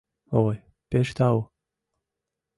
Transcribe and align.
—Ой, 0.45 0.57
пеш 0.89 1.07
тау! 1.17 1.37